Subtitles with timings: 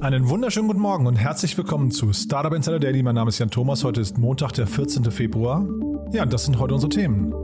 [0.00, 3.02] Einen wunderschönen guten Morgen und herzlich willkommen zu Startup Insider Daily.
[3.02, 3.84] Mein Name ist Jan Thomas.
[3.84, 5.04] Heute ist Montag, der 14.
[5.10, 5.68] Februar.
[6.12, 7.34] Ja, und das sind heute unsere Themen.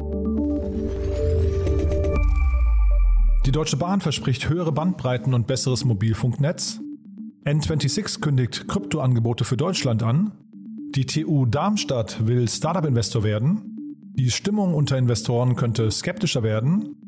[3.44, 6.80] Die Deutsche Bahn verspricht höhere Bandbreiten und besseres Mobilfunknetz.
[7.44, 10.32] N26 kündigt Kryptoangebote für Deutschland an.
[10.94, 14.14] Die TU Darmstadt will Startup-Investor werden.
[14.14, 17.05] Die Stimmung unter Investoren könnte skeptischer werden.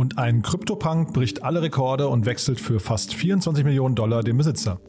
[0.00, 4.80] Und ein Kryptopunk bricht alle Rekorde und wechselt für fast 24 Millionen Dollar den Besitzer.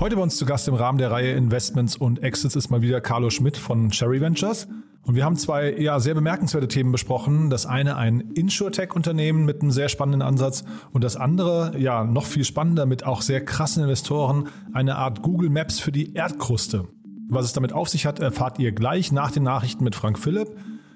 [0.00, 3.02] Heute bei uns zu Gast im Rahmen der Reihe Investments und Exits ist mal wieder
[3.02, 4.68] Carlo Schmidt von Cherry Ventures.
[5.02, 7.50] Und wir haben zwei ja, sehr bemerkenswerte Themen besprochen.
[7.50, 12.44] Das eine ein Insurtech-Unternehmen mit einem sehr spannenden Ansatz und das andere, ja, noch viel
[12.44, 16.88] spannender mit auch sehr krassen Investoren, eine Art Google Maps für die Erdkruste.
[17.28, 20.48] Was es damit auf sich hat, erfahrt ihr gleich nach den Nachrichten mit Frank Philipp.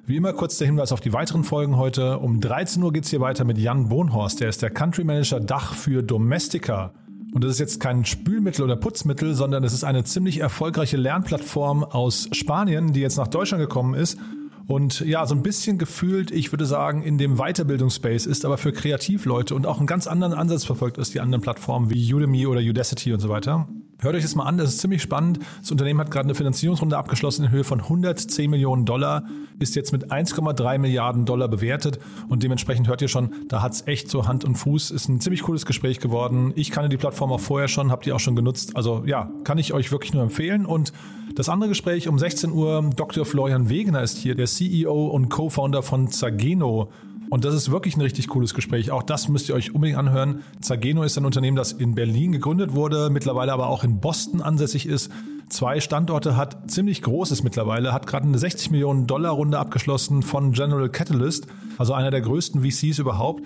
[0.05, 2.19] Wie immer kurz der Hinweis auf die weiteren Folgen heute.
[2.19, 4.41] Um 13 Uhr geht es hier weiter mit Jan Bohnhorst.
[4.41, 6.93] Der ist der Country Manager Dach für Domestika.
[7.33, 11.85] Und das ist jetzt kein Spülmittel oder Putzmittel, sondern es ist eine ziemlich erfolgreiche Lernplattform
[11.85, 14.19] aus Spanien, die jetzt nach Deutschland gekommen ist.
[14.67, 18.73] Und ja, so ein bisschen gefühlt, ich würde sagen, in dem Weiterbildungsspace ist, aber für
[18.73, 22.61] Kreativleute und auch einen ganz anderen Ansatz verfolgt als die anderen Plattformen wie Udemy oder
[22.61, 23.69] Udacity und so weiter.
[24.03, 25.39] Hört euch das mal an, das ist ziemlich spannend.
[25.61, 29.23] Das Unternehmen hat gerade eine Finanzierungsrunde abgeschlossen in Höhe von 110 Millionen Dollar,
[29.61, 33.87] ist jetzt mit 1,3 Milliarden Dollar bewertet und dementsprechend hört ihr schon, da hat es
[33.87, 34.91] echt so Hand und Fuß.
[34.91, 36.53] Ist ein ziemlich cooles Gespräch geworden.
[36.57, 38.75] Ich kannte die Plattform auch vorher schon, habt ihr auch schon genutzt.
[38.75, 40.67] Also ja, kann ich euch wirklich nur empfehlen.
[40.67, 40.93] Und
[41.37, 43.25] das andere Gespräch um 16 Uhr, Dr.
[43.25, 46.91] Florian Wegener ist hier, der CEO und Co-Founder von Zageno.
[47.33, 48.91] Und das ist wirklich ein richtig cooles Gespräch.
[48.91, 50.43] Auch das müsst ihr euch unbedingt anhören.
[50.61, 54.85] Zageno ist ein Unternehmen, das in Berlin gegründet wurde, mittlerweile aber auch in Boston ansässig
[54.85, 55.11] ist.
[55.49, 60.53] Zwei Standorte hat, ziemlich großes mittlerweile, hat gerade eine 60 Millionen Dollar Runde abgeschlossen von
[60.53, 61.47] General Catalyst,
[61.79, 63.43] also einer der größten VCs überhaupt.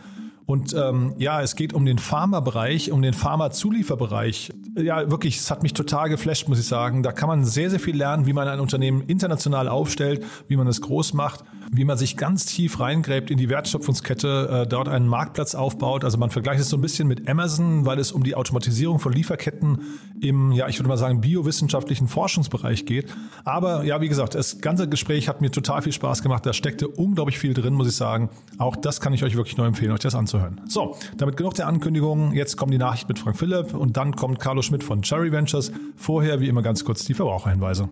[0.46, 4.52] Und ähm, ja, es geht um den Pharma-Bereich, um den Pharma-Zulieferbereich.
[4.76, 7.02] Ja, wirklich, es hat mich total geflasht, muss ich sagen.
[7.02, 10.68] Da kann man sehr, sehr viel lernen, wie man ein Unternehmen international aufstellt, wie man
[10.68, 15.08] es groß macht wie man sich ganz tief reingräbt in die Wertschöpfungskette, äh, dort einen
[15.08, 16.04] Marktplatz aufbaut.
[16.04, 19.12] Also man vergleicht es so ein bisschen mit Amazon, weil es um die Automatisierung von
[19.12, 19.80] Lieferketten
[20.20, 23.14] im, ja, ich würde mal sagen, biowissenschaftlichen Forschungsbereich geht.
[23.44, 26.46] Aber ja, wie gesagt, das ganze Gespräch hat mir total viel Spaß gemacht.
[26.46, 28.30] Da steckte unglaublich viel drin, muss ich sagen.
[28.58, 30.60] Auch das kann ich euch wirklich nur empfehlen, euch das anzuhören.
[30.68, 32.32] So, damit genug der Ankündigungen.
[32.32, 35.72] Jetzt kommt die Nachricht mit Frank Philipp und dann kommt Carlo Schmidt von Cherry Ventures.
[35.96, 37.88] Vorher, wie immer, ganz kurz die Verbraucherhinweise.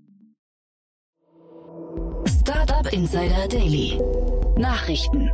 [2.41, 3.99] Startup Insider Daily.
[4.57, 5.31] Nachrichten.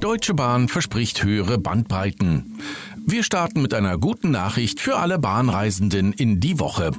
[0.00, 2.58] Deutsche Bahn verspricht höhere Bandbreiten.
[3.06, 6.90] Wir starten mit einer guten Nachricht für alle Bahnreisenden in die Woche.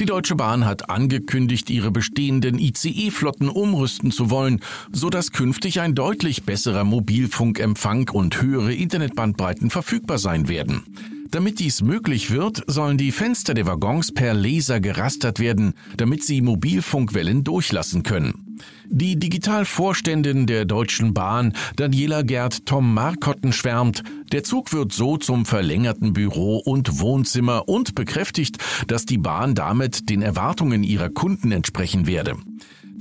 [0.00, 4.60] Die Deutsche Bahn hat angekündigt, ihre bestehenden ICE-Flotten umrüsten zu wollen,
[4.90, 10.84] so dass künftig ein deutlich besserer Mobilfunkempfang und höhere Internetbandbreiten verfügbar sein werden.
[11.32, 16.42] Damit dies möglich wird, sollen die Fenster der Waggons per Laser gerastert werden, damit sie
[16.42, 18.58] Mobilfunkwellen durchlassen können.
[18.84, 25.46] Die Digitalvorständin der Deutschen Bahn, Daniela Gerd Tom Markotten, schwärmt, der Zug wird so zum
[25.46, 32.06] verlängerten Büro und Wohnzimmer und bekräftigt, dass die Bahn damit den Erwartungen ihrer Kunden entsprechen
[32.06, 32.36] werde.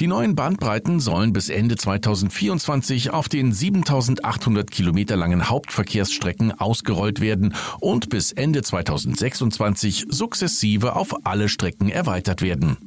[0.02, 7.54] Die neuen Bandbreiten sollen bis Ende 2024 auf den 7800 Kilometer langen Hauptverkehrsstrecken ausgerollt werden
[7.80, 12.78] und bis Ende 2026 sukzessive auf alle Strecken erweitert werden.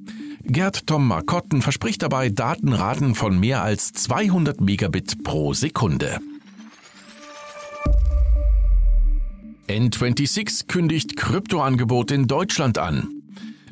[0.42, 6.18] Gerd Tom Markotten verspricht dabei Datenraten von mehr als 200 Megabit pro Sekunde.
[9.68, 13.23] N26 kündigt Kryptoangebot in Deutschland an.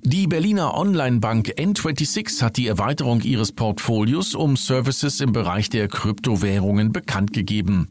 [0.05, 6.93] Die Berliner Online-Bank N26 hat die Erweiterung ihres Portfolios um Services im Bereich der Kryptowährungen
[6.93, 7.87] bekannt gegeben.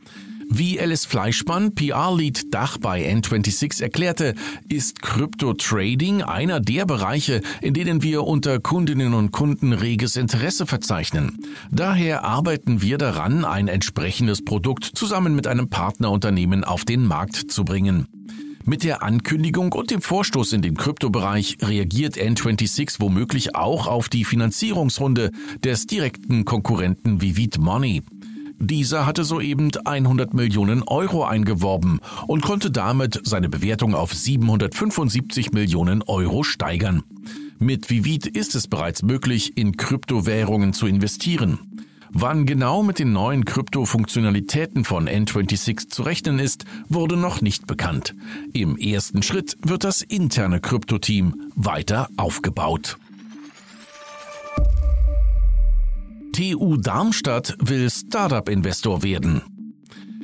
[0.49, 4.35] Wie Alice Fleischmann, PR-Lead Dach bei N26 erklärte,
[4.67, 11.39] ist Krypto-Trading einer der Bereiche, in denen wir unter Kundinnen und Kunden reges Interesse verzeichnen.
[11.71, 17.63] Daher arbeiten wir daran, ein entsprechendes Produkt zusammen mit einem Partnerunternehmen auf den Markt zu
[17.63, 18.07] bringen.
[18.65, 24.23] Mit der Ankündigung und dem Vorstoß in den Kryptobereich reagiert N26 womöglich auch auf die
[24.23, 25.31] Finanzierungsrunde
[25.63, 28.03] des direkten Konkurrenten Vivid Money.
[28.59, 36.03] Dieser hatte soeben 100 Millionen Euro eingeworben und konnte damit seine Bewertung auf 775 Millionen
[36.03, 37.03] Euro steigern.
[37.57, 41.59] Mit Vivid ist es bereits möglich, in Kryptowährungen zu investieren.
[42.13, 48.13] Wann genau mit den neuen Krypto-Funktionalitäten von N26 zu rechnen ist, wurde noch nicht bekannt.
[48.51, 52.97] Im ersten Schritt wird das interne Krypto-Team weiter aufgebaut.
[56.33, 59.41] TU Darmstadt will Startup-Investor werden.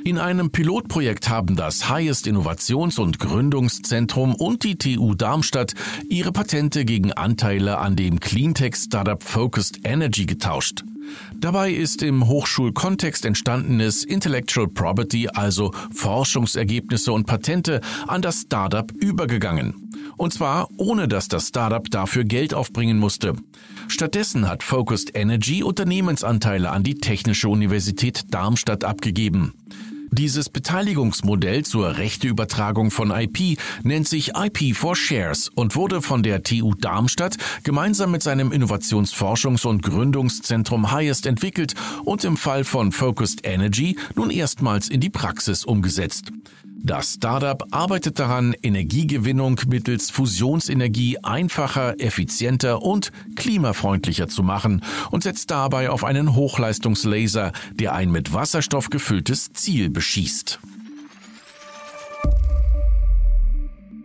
[0.04, 5.74] In einem Pilotprojekt haben das Highest Innovations- und Gründungszentrum und die TU Darmstadt
[6.08, 10.84] ihre Patente gegen Anteile an dem Cleantech-Startup Focused Energy getauscht.
[11.34, 19.92] Dabei ist im Hochschulkontext entstandenes Intellectual Property, also Forschungsergebnisse und Patente, an das Startup übergegangen.
[20.16, 23.34] Und zwar ohne dass das Startup dafür Geld aufbringen musste.
[23.86, 29.54] Stattdessen hat Focused Energy Unternehmensanteile an die Technische Universität Darmstadt abgegeben.
[30.10, 36.42] Dieses Beteiligungsmodell zur Rechteübertragung von IP nennt sich IP for Shares und wurde von der
[36.42, 41.74] TU Darmstadt gemeinsam mit seinem Innovationsforschungs- und Gründungszentrum Highest entwickelt
[42.04, 46.32] und im Fall von Focused Energy nun erstmals in die Praxis umgesetzt.
[46.80, 55.50] Das Startup arbeitet daran, Energiegewinnung mittels Fusionsenergie einfacher, effizienter und klimafreundlicher zu machen und setzt
[55.50, 60.60] dabei auf einen Hochleistungslaser, der ein mit Wasserstoff gefülltes Ziel beschießt.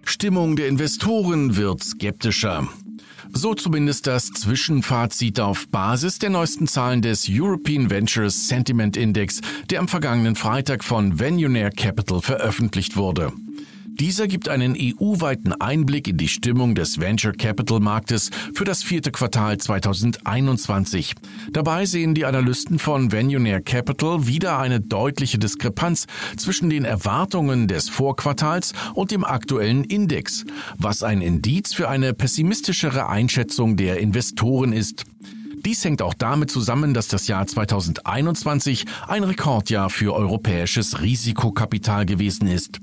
[0.03, 2.67] Stimmung der Investoren wird skeptischer.
[3.35, 9.79] So zumindest das Zwischenfazit auf Basis der neuesten Zahlen des European Ventures Sentiment Index, der
[9.79, 13.33] am vergangenen Freitag von Venunaire Capital veröffentlicht wurde.
[13.99, 19.11] Dieser gibt einen EU-weiten Einblick in die Stimmung des Venture Capital Marktes für das vierte
[19.11, 21.13] Quartal 2021.
[21.51, 26.07] Dabei sehen die Analysten von Venunaire Capital wieder eine deutliche Diskrepanz
[26.37, 30.43] zwischen den Erwartungen des Vorquartals und dem aktuellen Index,
[30.79, 35.05] was ein Indiz für eine pessimistischere Einschätzung der Investoren ist.
[35.65, 42.47] Dies hängt auch damit zusammen, dass das Jahr 2021 ein Rekordjahr für europäisches Risikokapital gewesen
[42.47, 42.79] ist.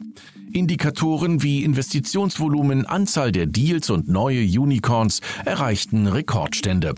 [0.52, 6.94] Indikatoren wie Investitionsvolumen, Anzahl der Deals und neue Unicorns erreichten Rekordstände.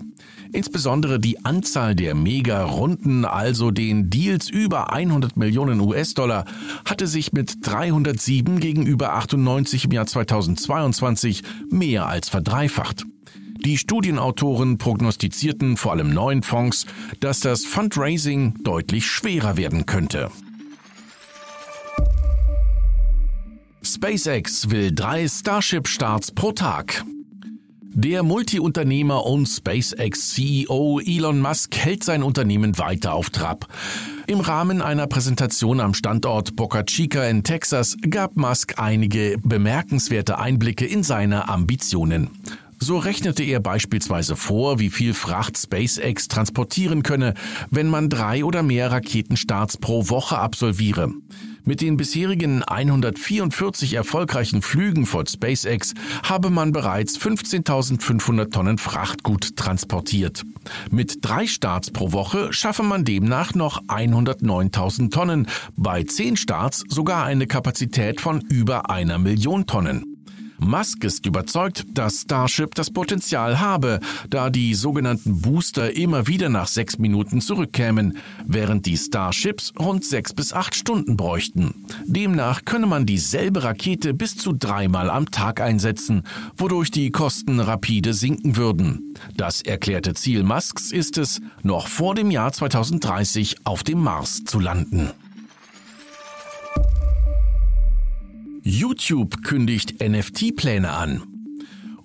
[0.53, 6.45] Insbesondere die Anzahl der Mega-Runden, also den Deals über 100 Millionen US-Dollar,
[6.85, 13.05] hatte sich mit 307 gegenüber 98 im Jahr 2022 mehr als verdreifacht.
[13.65, 16.87] Die Studienautoren prognostizierten vor allem neuen Fonds,
[17.21, 20.31] dass das Fundraising deutlich schwerer werden könnte.
[23.93, 27.05] SpaceX will drei Starship-Starts pro Tag.
[27.83, 33.69] Der Multiunternehmer und SpaceX-CEO Elon Musk hält sein Unternehmen weiter auf Trab.
[34.27, 40.87] Im Rahmen einer Präsentation am Standort Boca Chica in Texas gab Musk einige bemerkenswerte Einblicke
[40.87, 42.31] in seine Ambitionen.
[42.79, 47.35] So rechnete er beispielsweise vor, wie viel Fracht SpaceX transportieren könne,
[47.71, 51.13] wenn man drei oder mehr Raketenstarts pro Woche absolviere.
[51.65, 55.95] Mit den bisherigen 144 erfolgreichen Flügen von SpaceX
[56.25, 60.43] habe man bereits 15.500 Tonnen Frachtgut transportiert.
[60.91, 67.25] Mit drei Starts pro Woche schaffe man demnach noch 109.000 Tonnen, bei zehn Starts sogar
[67.25, 70.12] eine Kapazität von über einer Million Tonnen.
[70.63, 74.01] Musk ist überzeugt, dass Starship das Potenzial habe,
[74.31, 80.33] da die sogenannten Booster immer wieder nach sechs Minuten zurückkämen, während die Starships rund sechs
[80.33, 81.87] bis acht Stunden bräuchten.
[82.07, 86.23] Demnach könne man dieselbe Rakete bis zu dreimal am Tag einsetzen,
[86.57, 89.15] wodurch die Kosten rapide sinken würden.
[89.37, 94.59] Das erklärte Ziel Musks ist es, noch vor dem Jahr 2030 auf dem Mars zu
[94.59, 95.11] landen.
[98.63, 101.23] YouTube kündigt NFT-Pläne an.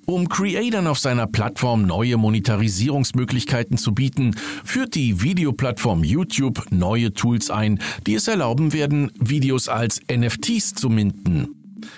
[0.06, 7.52] Um Creatern auf seiner Plattform neue Monetarisierungsmöglichkeiten zu bieten, führt die Videoplattform YouTube neue Tools
[7.52, 11.50] ein, die es erlauben werden, Videos als NFTs zu minden.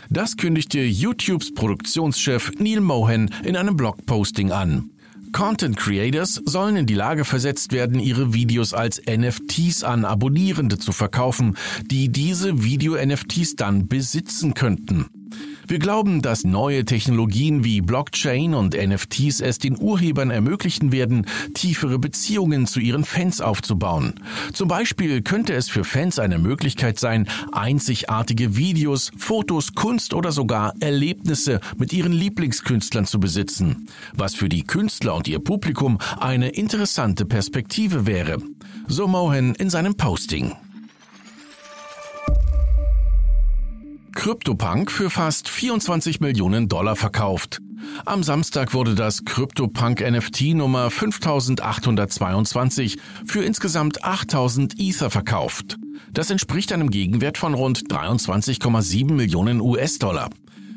[0.09, 4.89] Das kündigte YouTubes Produktionschef Neil Mohan in einem Blogposting an.
[5.31, 10.91] Content Creators sollen in die Lage versetzt werden, ihre Videos als NFTs an Abonnierende zu
[10.91, 15.18] verkaufen, die diese Video-NFTs dann besitzen könnten.
[15.69, 21.99] Wir glauben, dass neue Technologien wie Blockchain und NFTs es den Urhebern ermöglichen werden, tiefere
[21.99, 24.15] Beziehungen zu ihren Fans aufzubauen.
[24.51, 30.73] Zum Beispiel könnte es für Fans eine Möglichkeit sein, einzigartige Videos, Fotos, Kunst oder sogar
[30.79, 37.25] Erlebnisse mit ihren Lieblingskünstlern zu besitzen, was für die Künstler und ihr Publikum eine interessante
[37.25, 38.41] Perspektive wäre.
[38.87, 40.55] So Mohan in seinem Posting.
[44.19, 47.61] CryptoPunk für fast 24 Millionen Dollar verkauft.
[48.05, 55.77] Am Samstag wurde das CryptoPunk NFT Nummer 5822 für insgesamt 8000 Ether verkauft.
[56.11, 60.29] Das entspricht einem Gegenwert von rund 23,7 Millionen US-Dollar.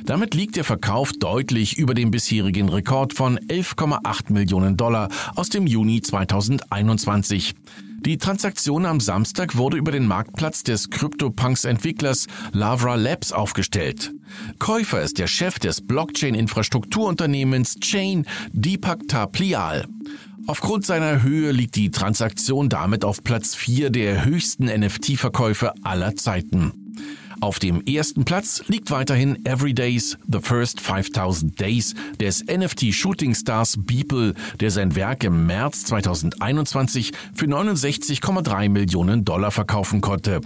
[0.04, 5.66] Damit liegt der Verkauf deutlich über dem bisherigen Rekord von 11,8 Millionen Dollar aus dem
[5.66, 7.56] Juni 2021.
[8.04, 14.12] Die Transaktion am Samstag wurde über den Marktplatz des CryptoPunks-Entwicklers Lavra Labs aufgestellt.
[14.58, 19.86] Käufer ist der Chef des Blockchain-Infrastrukturunternehmens Chain, Deepak Taplial.
[20.48, 26.81] Aufgrund seiner Höhe liegt die Transaktion damit auf Platz 4 der höchsten NFT-Verkäufe aller Zeiten.
[27.42, 34.70] Auf dem ersten Platz liegt weiterhin Everydays The First 5000 Days des NFT-Shooting-Stars Beeple, der
[34.70, 40.40] sein Werk im März 2021 für 69,3 Millionen Dollar verkaufen konnte.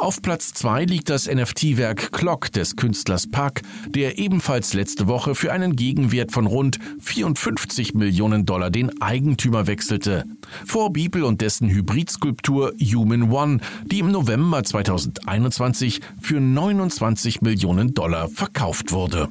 [0.00, 5.52] Auf Platz 2 liegt das NFT-Werk Clock des Künstlers Park, der ebenfalls letzte Woche für
[5.52, 10.24] einen Gegenwert von rund 54 Millionen Dollar den Eigentümer wechselte.
[10.64, 18.30] Vor Bibel und dessen Hybridskulptur Human One, die im November 2021 für 29 Millionen Dollar
[18.30, 19.28] verkauft wurde.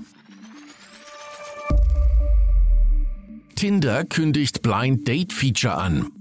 [3.55, 6.11] Tinder kündigt Blind Date Feature an.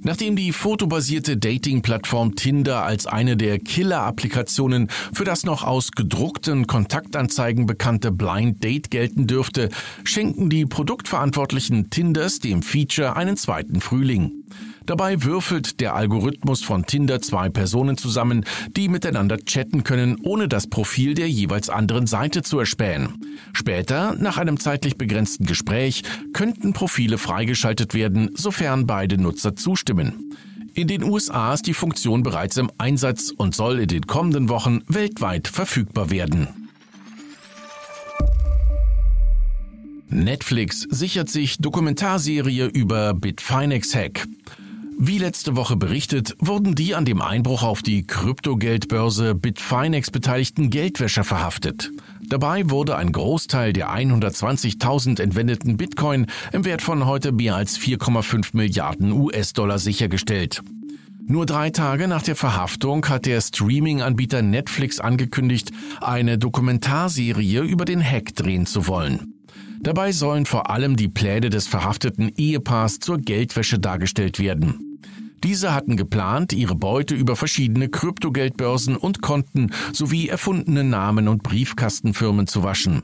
[0.00, 7.66] Nachdem die fotobasierte Dating-Plattform Tinder als eine der Killer-Applikationen für das noch aus gedruckten Kontaktanzeigen
[7.66, 9.68] bekannte Blind Date gelten dürfte,
[10.04, 14.44] schenken die Produktverantwortlichen Tinders dem Feature einen zweiten Frühling.
[14.86, 18.44] Dabei würfelt der Algorithmus von Tinder zwei Personen zusammen,
[18.76, 23.20] die miteinander chatten können, ohne das Profil der jeweils anderen Seite zu erspähen.
[23.52, 30.34] Später, nach einem zeitlich begrenzten Gespräch, könnten Profile freigeschaltet werden, sofern beide Nutzer zustimmen.
[30.74, 34.80] In den USA ist die Funktion bereits im Einsatz und soll in den kommenden Wochen
[34.88, 36.48] weltweit verfügbar werden.
[40.08, 44.26] Netflix sichert sich Dokumentarserie über Bitfinex-Hack.
[44.98, 51.24] Wie letzte Woche berichtet, wurden die an dem Einbruch auf die Kryptogeldbörse Bitfinex beteiligten Geldwäscher
[51.24, 51.90] verhaftet.
[52.28, 58.50] Dabei wurde ein Großteil der 120.000 entwendeten Bitcoin im Wert von heute mehr als 4,5
[58.52, 60.62] Milliarden US-Dollar sichergestellt.
[61.24, 65.70] Nur drei Tage nach der Verhaftung hat der Streaming-Anbieter Netflix angekündigt,
[66.00, 69.31] eine Dokumentarserie über den Hack drehen zu wollen.
[69.82, 75.00] Dabei sollen vor allem die Pläne des verhafteten Ehepaars zur Geldwäsche dargestellt werden.
[75.42, 82.46] Diese hatten geplant, ihre Beute über verschiedene Kryptogeldbörsen und Konten sowie erfundene Namen und Briefkastenfirmen
[82.46, 83.02] zu waschen.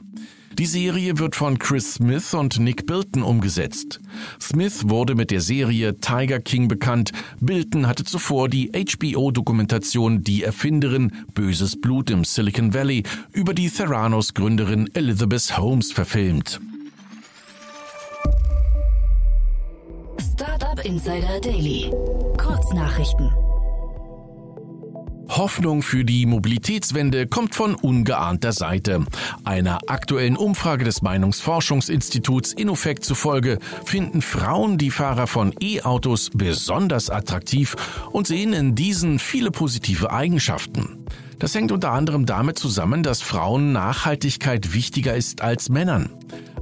[0.59, 4.01] Die Serie wird von Chris Smith und Nick Bilton umgesetzt.
[4.41, 7.13] Smith wurde mit der Serie Tiger King bekannt.
[7.39, 14.91] Bilton hatte zuvor die HBO-Dokumentation Die Erfinderin Böses Blut im Silicon Valley über die Theranos-Gründerin
[14.95, 16.61] Elizabeth Holmes verfilmt.
[20.35, 21.93] Startup Insider Daily.
[22.37, 23.31] Kurznachrichten.
[25.29, 29.05] Hoffnung für die Mobilitätswende kommt von ungeahnter Seite.
[29.45, 37.77] Einer aktuellen Umfrage des Meinungsforschungsinstituts Innofect zufolge finden Frauen die Fahrer von E-Autos besonders attraktiv
[38.11, 41.05] und sehen in diesen viele positive Eigenschaften.
[41.39, 46.11] Das hängt unter anderem damit zusammen, dass Frauen Nachhaltigkeit wichtiger ist als Männern.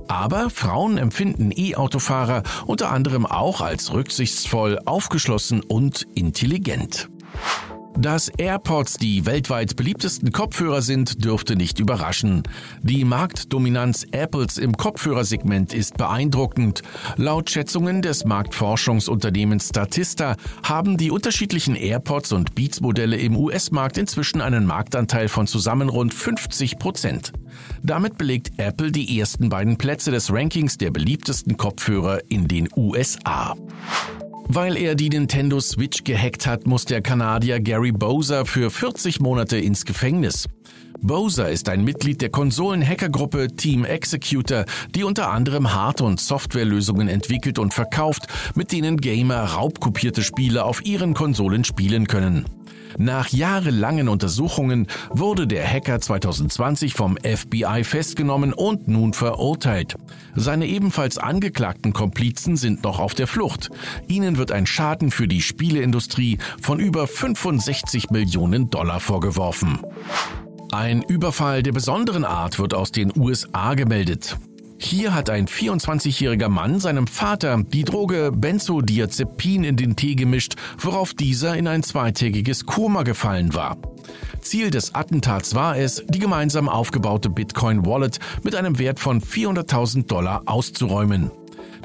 [0.08, 7.08] Aber Frauen empfinden E-Autofahrer unter anderem auch als rücksichtsvoll, aufgeschlossen und intelligent.
[7.98, 12.42] Dass AirPods die weltweit beliebtesten Kopfhörer sind, dürfte nicht überraschen.
[12.82, 16.82] Die Marktdominanz Apples im Kopfhörersegment ist beeindruckend.
[17.16, 24.66] Laut Schätzungen des Marktforschungsunternehmens Statista haben die unterschiedlichen AirPods und Beats-Modelle im US-Markt inzwischen einen
[24.66, 27.32] Marktanteil von zusammen rund 50 Prozent.
[27.82, 33.54] Damit belegt Apple die ersten beiden Plätze des Rankings der beliebtesten Kopfhörer in den USA.
[34.48, 39.58] Weil er die Nintendo Switch gehackt hat, muss der Kanadier Gary Bowser für 40 Monate
[39.58, 40.46] ins Gefängnis.
[41.00, 47.58] Bowser ist ein Mitglied der Konsolen-Hackergruppe Team Executor, die unter anderem Hard- und Softwarelösungen entwickelt
[47.58, 52.46] und verkauft, mit denen Gamer raubkopierte Spiele auf ihren Konsolen spielen können.
[52.98, 59.96] Nach jahrelangen Untersuchungen wurde der Hacker 2020 vom FBI festgenommen und nun verurteilt.
[60.34, 63.70] Seine ebenfalls angeklagten Komplizen sind noch auf der Flucht.
[64.08, 69.80] Ihnen wird ein Schaden für die Spieleindustrie von über 65 Millionen Dollar vorgeworfen.
[70.72, 74.36] Ein Überfall der besonderen Art wird aus den USA gemeldet.
[74.78, 81.14] Hier hat ein 24-jähriger Mann seinem Vater die Droge Benzodiazepin in den Tee gemischt, worauf
[81.14, 83.78] dieser in ein zweitägiges Koma gefallen war.
[84.40, 90.42] Ziel des Attentats war es, die gemeinsam aufgebaute Bitcoin-Wallet mit einem Wert von 400.000 Dollar
[90.46, 91.30] auszuräumen.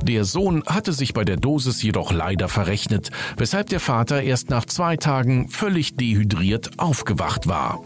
[0.03, 4.65] Der Sohn hatte sich bei der Dosis jedoch leider verrechnet, weshalb der Vater erst nach
[4.65, 7.83] zwei Tagen völlig dehydriert aufgewacht war.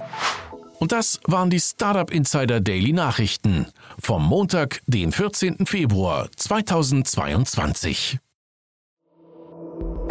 [0.79, 3.67] Und das waren die Startup Insider Daily Nachrichten
[3.99, 5.65] vom Montag, den 14.
[5.65, 8.19] Februar 2022.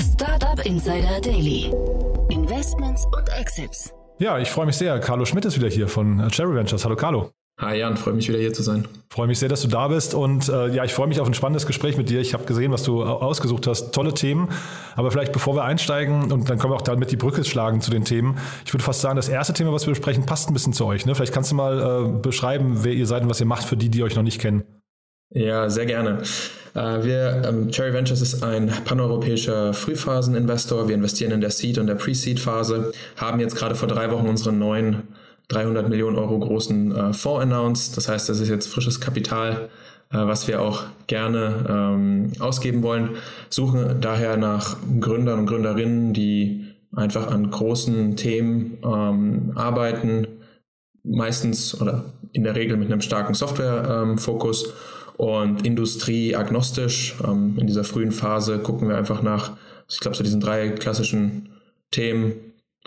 [0.00, 1.72] Startup Insider Daily.
[2.30, 3.92] Investments und Exits.
[4.18, 4.98] Ja, ich freue mich sehr.
[5.00, 6.84] Carlo Schmidt ist wieder hier von Cherry Ventures.
[6.84, 7.30] Hallo Carlo.
[7.60, 8.88] Hi Jan, freue mich wieder hier zu sein.
[9.10, 11.34] Freue mich sehr, dass du da bist und äh, ja, ich freue mich auf ein
[11.34, 12.20] spannendes Gespräch mit dir.
[12.20, 13.92] Ich habe gesehen, was du ausgesucht hast.
[13.92, 14.48] Tolle Themen.
[14.96, 17.92] Aber vielleicht bevor wir einsteigen und dann können wir auch damit die Brücke schlagen zu
[17.92, 18.38] den Themen.
[18.66, 21.06] Ich würde fast sagen, das erste Thema, was wir besprechen, passt ein bisschen zu euch.
[21.06, 21.14] Ne?
[21.14, 23.88] Vielleicht kannst du mal äh, beschreiben, wer ihr seid und was ihr macht für die,
[23.88, 24.64] die euch noch nicht kennen.
[25.30, 26.22] Ja, sehr gerne.
[26.74, 30.88] Äh, wir, ähm, Cherry Ventures ist ein paneuropäischer Frühphaseninvestor.
[30.88, 34.58] Wir investieren in der Seed- und der Pre-Seed-Phase, haben jetzt gerade vor drei Wochen unseren
[34.58, 35.04] neuen
[35.48, 37.96] 300 Millionen Euro großen äh, Fonds announced.
[37.96, 39.68] Das heißt, das ist jetzt frisches Kapital,
[40.10, 43.10] äh, was wir auch gerne ähm, ausgeben wollen.
[43.50, 50.26] Suchen daher nach Gründern und Gründerinnen, die einfach an großen Themen ähm, arbeiten,
[51.02, 54.72] meistens oder in der Regel mit einem starken Software-Fokus ähm,
[55.16, 57.16] und industrieagnostisch.
[57.24, 59.56] Ähm, in dieser frühen Phase gucken wir einfach nach,
[59.88, 61.50] ich glaube, so diesen drei klassischen
[61.90, 62.32] Themen,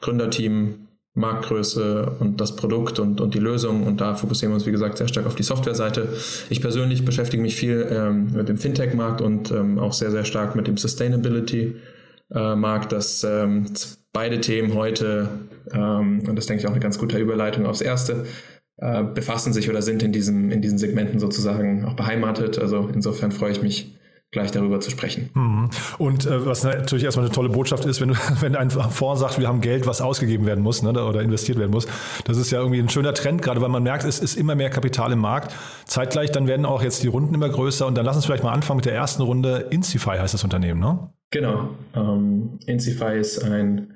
[0.01, 0.86] Gründerteam,
[1.17, 3.83] Marktgröße und das Produkt und, und die Lösung.
[3.83, 6.07] Und da fokussieren wir uns, wie gesagt, sehr stark auf die Softwareseite.
[6.49, 10.55] Ich persönlich beschäftige mich viel ähm, mit dem Fintech-Markt und ähm, auch sehr, sehr stark
[10.55, 12.91] mit dem Sustainability-Markt.
[12.91, 13.65] dass ähm,
[14.13, 15.29] beide Themen heute,
[15.73, 18.25] ähm, und das denke ich auch eine ganz gute Überleitung aufs erste,
[18.77, 22.59] äh, befassen sich oder sind in, diesem, in diesen Segmenten sozusagen auch beheimatet.
[22.59, 23.96] Also insofern freue ich mich
[24.31, 25.29] gleich darüber zu sprechen.
[25.33, 25.69] Mhm.
[25.97, 29.39] Und äh, was natürlich erstmal eine tolle Botschaft ist, wenn, du, wenn ein Fonds sagt,
[29.39, 31.87] wir haben Geld, was ausgegeben werden muss ne, oder investiert werden muss,
[32.25, 34.69] das ist ja irgendwie ein schöner Trend, gerade weil man merkt, es ist immer mehr
[34.69, 35.55] Kapital im Markt.
[35.85, 38.51] Zeitgleich, dann werden auch jetzt die Runden immer größer und dann lass uns vielleicht mal
[38.51, 39.67] anfangen mit der ersten Runde.
[39.69, 41.09] Incify heißt das Unternehmen, ne?
[41.29, 41.69] Genau.
[41.93, 43.93] Ähm, Incify ist ein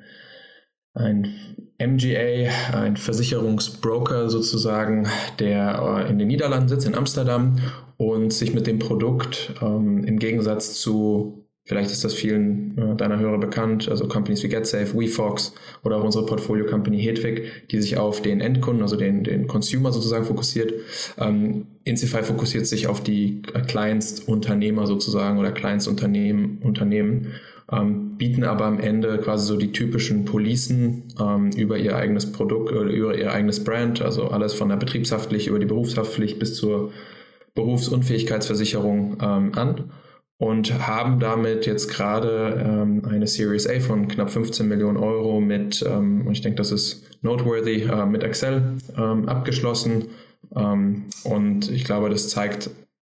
[0.93, 1.33] ein
[1.79, 5.07] MGA, ein Versicherungsbroker sozusagen,
[5.39, 7.57] der äh, in den Niederlanden sitzt, in Amsterdam
[7.97, 13.19] und sich mit dem Produkt ähm, im Gegensatz zu, vielleicht ist das vielen äh, deiner
[13.19, 18.21] Hörer bekannt, also Companies wie GetSafe, WeFox oder auch unsere Portfolio-Company Hedwig, die sich auf
[18.21, 20.73] den Endkunden, also den, den Consumer sozusagen fokussiert.
[21.17, 27.33] Ähm, Incify fokussiert sich auf die Kleinstunternehmer sozusagen oder Kleinstunternehmen Unternehmen,
[27.71, 32.71] ähm, bieten aber am Ende quasi so die typischen Policen ähm, über ihr eigenes Produkt
[32.71, 36.91] oder über ihr eigenes Brand, also alles von der Betriebshaftpflicht über die Berufshaftpflicht bis zur
[37.55, 39.91] Berufsunfähigkeitsversicherung ähm, an
[40.37, 45.85] und haben damit jetzt gerade ähm, eine Series A von knapp 15 Millionen Euro mit,
[45.87, 50.05] ähm, und ich denke, das ist noteworthy, äh, mit Excel ähm, abgeschlossen.
[50.53, 52.71] Und ich glaube, das zeigt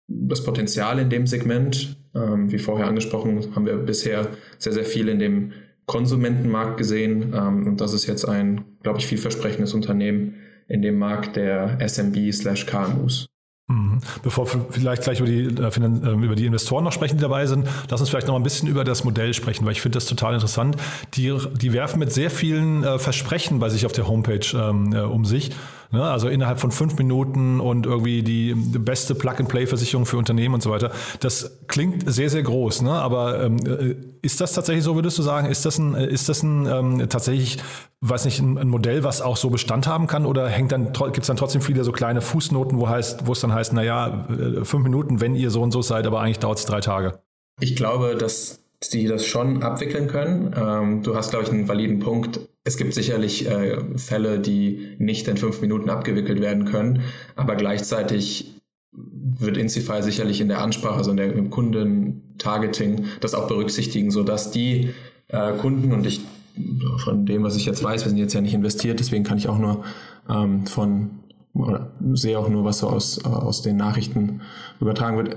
[0.09, 1.97] das Potenzial in dem Segment.
[2.18, 4.28] Ähm, wie vorher angesprochen, haben wir bisher
[4.59, 5.52] sehr, sehr viel in dem
[5.87, 7.33] Konsumentenmarkt gesehen.
[7.35, 10.35] Ähm, und das ist jetzt ein, glaube ich, vielversprechendes Unternehmen
[10.68, 13.26] in dem Markt der SMB/KMUs.
[13.70, 13.98] Mhm.
[14.22, 17.44] Bevor wir vielleicht gleich über die, äh, ähm, über die Investoren noch sprechen, die dabei
[17.44, 20.07] sind, lass uns vielleicht noch ein bisschen über das Modell sprechen, weil ich finde das
[20.07, 20.76] total interessant.
[21.14, 25.00] Die, die werfen mit sehr vielen äh, Versprechen bei sich auf der Homepage ähm, äh,
[25.00, 25.50] um sich.
[25.90, 26.03] Ne?
[26.03, 30.90] Also innerhalb von fünf Minuten und irgendwie die beste Plug-and-Play-Versicherung für Unternehmen und so weiter.
[31.20, 32.83] Das klingt sehr, sehr groß.
[32.83, 32.92] Ne?
[32.92, 35.48] Aber ähm, äh, ist das tatsächlich so, würdest du sagen?
[35.48, 37.59] Ist das ein, ist das ein ähm, tatsächlich,
[38.01, 40.27] weiß nicht, ein, ein, Modell, was auch so Bestand haben kann?
[40.27, 43.55] Oder dann, gibt es dann trotzdem viele so kleine Fußnoten, wo heißt, wo es dann
[43.55, 46.66] heißt, naja, äh, fünf Minuten, wenn ihr so und so seid, aber eigentlich dauert es
[46.66, 47.20] drei Tage?
[47.61, 48.61] Ich glaube, dass
[48.92, 50.54] die das schon abwickeln können.
[50.56, 52.40] Ähm, du hast, glaube ich, einen validen Punkt.
[52.64, 57.02] Es gibt sicherlich äh, Fälle, die nicht in fünf Minuten abgewickelt werden können,
[57.34, 58.54] aber gleichzeitig
[58.92, 64.50] wird Incify sicherlich in der Ansprache, also in der, im Kundentargeting, das auch berücksichtigen, sodass
[64.50, 64.90] die
[65.28, 66.20] äh, Kunden und ich
[67.04, 69.48] von dem, was ich jetzt weiß, wir sind jetzt ja nicht investiert, deswegen kann ich
[69.48, 69.84] auch nur
[70.28, 71.10] ähm, von
[71.54, 74.42] oder sehe auch nur, was so aus, aus den Nachrichten
[74.80, 75.36] übertragen wird.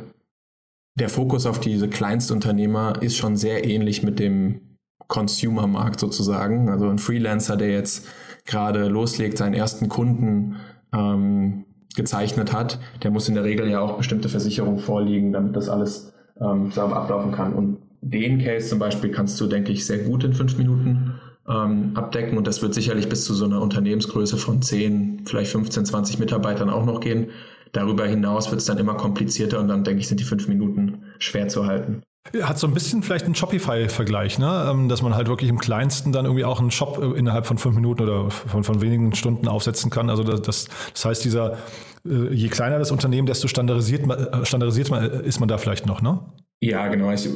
[0.96, 4.78] Der Fokus auf diese Kleinstunternehmer ist schon sehr ähnlich mit dem
[5.08, 6.70] Consumer-Markt sozusagen.
[6.70, 8.08] Also ein Freelancer, der jetzt
[8.46, 10.58] gerade loslegt, seinen ersten Kunden
[10.94, 15.70] ähm, gezeichnet hat, der muss in der Regel ja auch bestimmte Versicherungen vorliegen, damit das
[15.70, 17.54] alles ähm, sauber ablaufen kann.
[17.54, 21.16] Und den Case zum Beispiel kannst du, denke ich, sehr gut in fünf Minuten
[21.48, 25.86] ähm, abdecken und das wird sicherlich bis zu so einer Unternehmensgröße von 10, vielleicht 15,
[25.86, 27.28] 20 Mitarbeitern auch noch gehen.
[27.72, 31.04] Darüber hinaus wird es dann immer komplizierter und dann denke ich, sind die fünf Minuten
[31.20, 32.04] schwer zu halten.
[32.42, 34.68] Hat so ein bisschen vielleicht einen Shopify-Vergleich, ne?
[34.70, 37.58] Ähm, dass man halt wirklich im kleinsten dann irgendwie auch einen Shop äh, innerhalb von
[37.58, 40.10] fünf Minuten oder von, von wenigen Stunden aufsetzen kann.
[40.10, 41.58] Also das, das heißt, dieser,
[42.06, 44.90] äh, je kleiner das Unternehmen, desto standardisiert, äh, standardisiert
[45.24, 46.20] ist man da vielleicht noch, ne?
[46.62, 47.12] Ja, genau.
[47.12, 47.28] Ich,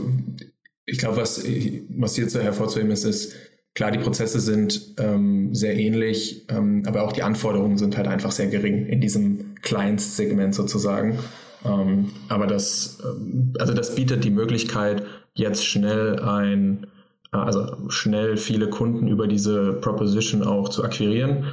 [0.86, 3.36] ich glaube, was, was hier zu hervorzuheben ist, ist,
[3.76, 8.32] klar, die Prozesse sind ähm, sehr ähnlich, ähm, aber auch die Anforderungen sind halt einfach
[8.32, 11.20] sehr gering in diesem Clients-Segment sozusagen.
[11.66, 16.88] Ähm, aber das, ähm, also das bietet die Möglichkeit, jetzt schnell ein,
[17.34, 21.46] äh, also schnell viele Kunden über diese Proposition auch zu akquirieren.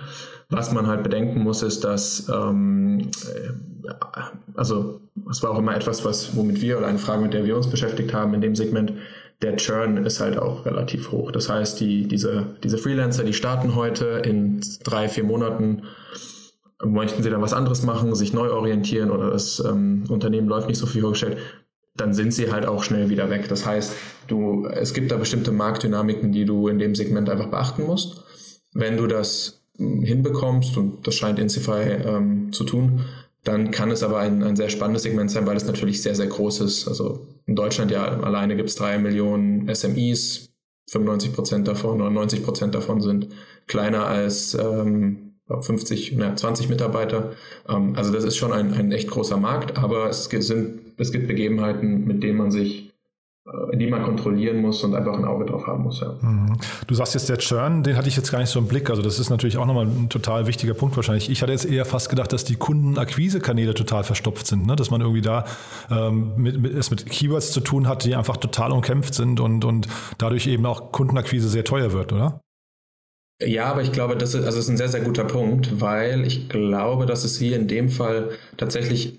[0.49, 3.89] Was man halt bedenken muss, ist, dass, ähm, äh,
[4.55, 7.57] also das war auch immer etwas, was, womit wir oder eine Frage, mit der wir
[7.57, 8.93] uns beschäftigt haben in dem Segment,
[9.43, 11.33] der Churn ist halt auch relativ hoch.
[11.33, 15.83] Das heißt, die, diese, diese Freelancer, die starten heute in drei, vier Monaten
[16.85, 20.79] möchten sie dann was anderes machen, sich neu orientieren oder das ähm, Unternehmen läuft nicht
[20.79, 21.39] so viel vorgestellt,
[21.95, 23.49] dann sind sie halt auch schnell wieder weg.
[23.49, 23.93] Das heißt,
[24.27, 28.23] du, es gibt da bestimmte Marktdynamiken, die du in dem Segment einfach beachten musst.
[28.73, 33.03] Wenn du das hm, hinbekommst, und das scheint Insify ähm, zu tun,
[33.45, 36.29] dann kann es aber ein, ein sehr spannendes Segment sein, weil es natürlich sehr, sehr
[36.29, 36.89] groß ist.
[36.89, 40.53] Also in Deutschland ja alleine gibt es drei Millionen SMEs,
[40.91, 43.29] 95 Prozent davon oder 90 Prozent davon sind
[43.67, 47.33] kleiner als ähm, 50, na, 20 Mitarbeiter.
[47.69, 51.29] Ähm, also das ist schon ein, ein echt großer Markt, aber es sind, es gibt
[51.29, 52.92] Begebenheiten, mit denen man sich
[53.75, 56.01] die man kontrollieren muss und einfach ein Auge drauf haben muss.
[56.01, 56.15] Ja.
[56.21, 56.59] Mhm.
[56.87, 58.91] Du sagst jetzt der Churn, den hatte ich jetzt gar nicht so im Blick.
[58.91, 61.31] Also das ist natürlich auch nochmal ein total wichtiger Punkt wahrscheinlich.
[61.31, 64.77] Ich hatte jetzt eher fast gedacht, dass die Kundenakquisekanäle total verstopft sind, ne?
[64.77, 65.45] dass man irgendwie da
[65.91, 69.65] ähm, mit, mit, es mit Keywords zu tun hat, die einfach total umkämpft sind und,
[69.65, 69.89] und
[70.19, 72.41] dadurch eben auch Kundenakquise sehr teuer wird, oder?
[73.45, 76.25] Ja, aber ich glaube, das ist, also das ist ein sehr, sehr guter Punkt, weil
[76.27, 79.19] ich glaube, dass es hier in dem Fall tatsächlich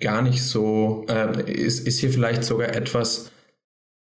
[0.00, 3.30] gar nicht so, äh, ist, ist hier vielleicht sogar etwas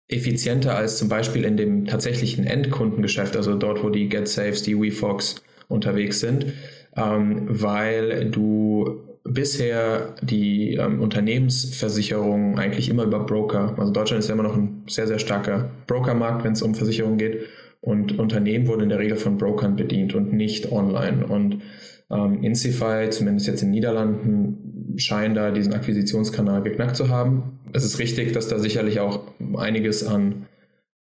[0.09, 5.43] effizienter als zum Beispiel in dem tatsächlichen Endkundengeschäft, also dort, wo die GetSaves, die WeFox
[5.69, 6.53] unterwegs sind,
[6.97, 14.35] ähm, weil du bisher die ähm, Unternehmensversicherung eigentlich immer über Broker, also Deutschland ist ja
[14.35, 17.47] immer noch ein sehr, sehr starker Brokermarkt, wenn es um Versicherungen geht
[17.81, 21.27] und Unternehmen wurden in der Regel von Brokern bedient und nicht online.
[21.27, 21.61] Und
[22.15, 27.59] ähm, Insify, zumindest jetzt in den Niederlanden, scheint da diesen Akquisitionskanal geknackt zu haben.
[27.73, 29.25] Es ist richtig, dass da sicherlich auch
[29.57, 30.47] einiges an,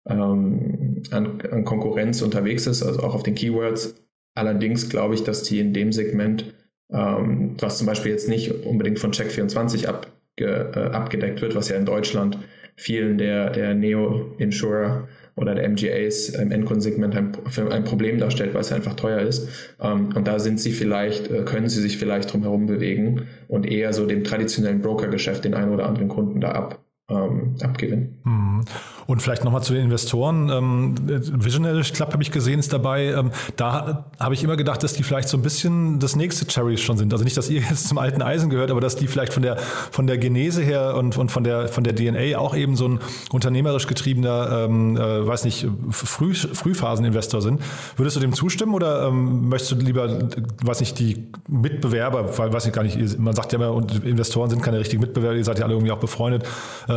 [0.09, 3.95] ähm, an, an Konkurrenz unterwegs ist, also auch auf den Keywords.
[4.35, 6.55] Allerdings glaube ich, dass die in dem Segment,
[6.91, 11.77] ähm, was zum Beispiel jetzt nicht unbedingt von Check24 abge, äh, abgedeckt wird, was ja
[11.77, 12.39] in Deutschland
[12.77, 17.33] vielen der, der Neo-Insurer oder der MGAs im Endkundensegment ein,
[17.71, 19.49] ein Problem darstellt, weil es einfach teuer ist.
[19.81, 23.67] Ähm, und da sind sie vielleicht, äh, können sie sich vielleicht drum herum bewegen und
[23.67, 28.19] eher so dem traditionellen Brokergeschäft den einen oder anderen Kunden da ab, ähm, abgewinnen.
[28.25, 28.65] Mhm.
[29.07, 30.49] Und vielleicht nochmal zu den Investoren.
[30.49, 33.07] Ähm, Visionary Club habe ich gesehen, ist dabei.
[33.07, 36.79] Ähm, da habe ich immer gedacht, dass die vielleicht so ein bisschen das nächste Cherry
[36.79, 37.13] schon sind.
[37.13, 39.59] Also nicht, dass ihr jetzt zum alten Eisen gehört, aber dass die vielleicht von der,
[39.59, 43.01] von der Genese her und, und von, der, von der DNA auch eben so ein
[43.33, 47.61] unternehmerisch getriebener, ähm, äh, weiß nicht, Früh, Frühphaseninvestor sind.
[47.97, 50.29] Würdest du dem zustimmen oder ähm, möchtest du lieber,
[50.63, 54.63] weiß nicht, die Mitbewerber, weil, weiß ich gar nicht, man sagt ja immer, Investoren sind
[54.63, 56.45] keine richtigen Mitbewerber, ihr seid ja alle irgendwie auch befreundet,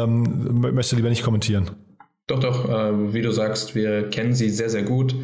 [0.05, 1.71] ähm, möchtest du lieber nicht kommentieren?
[2.27, 5.15] Doch, doch, äh, wie du sagst, wir kennen sie sehr, sehr gut.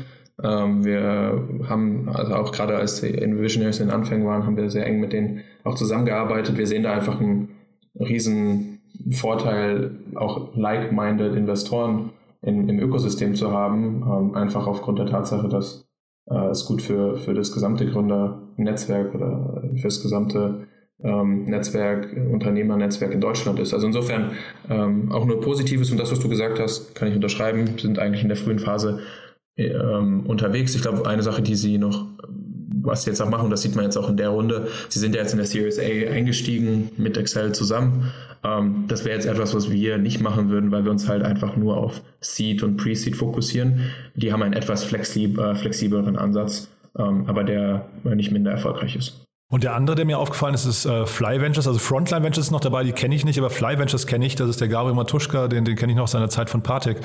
[0.43, 4.69] Ähm, wir haben, also auch gerade als die Visionaries in den Anfängen waren, haben wir
[4.69, 6.57] sehr eng mit denen auch zusammengearbeitet.
[6.57, 7.49] Wir sehen da einfach einen
[7.99, 8.79] riesen
[9.11, 15.87] Vorteil, auch like-minded Investoren in, im Ökosystem zu haben, ähm, einfach aufgrund der Tatsache, dass
[16.29, 20.67] äh, es gut für, für das gesamte Gründernetzwerk oder für das gesamte
[21.03, 23.73] ähm, Netzwerk, Unternehmernetzwerk in Deutschland ist.
[23.73, 24.31] Also insofern
[24.69, 28.21] ähm, auch nur Positives und das, was du gesagt hast, kann ich unterschreiben, sind eigentlich
[28.21, 28.99] in der frühen Phase
[29.57, 30.75] ähm, unterwegs.
[30.75, 32.05] Ich glaube, eine Sache, die sie noch,
[32.83, 35.15] was sie jetzt auch machen, das sieht man jetzt auch in der Runde, sie sind
[35.15, 38.11] ja jetzt in der Series A eingestiegen mit Excel zusammen.
[38.43, 41.55] Ähm, das wäre jetzt etwas, was wir nicht machen würden, weil wir uns halt einfach
[41.55, 43.91] nur auf Seed und Pre-Seed fokussieren.
[44.15, 49.25] Die haben einen etwas flexib äh, flexibleren Ansatz, ähm, aber der nicht minder erfolgreich ist.
[49.51, 51.67] Und der andere, der mir aufgefallen ist, ist äh, Fly Ventures.
[51.67, 54.35] Also Frontline Ventures ist noch dabei, die kenne ich nicht, aber Fly Ventures kenne ich.
[54.35, 57.01] Das ist der Gabriel Matuschka, den, den kenne ich noch aus seiner Zeit von Partec.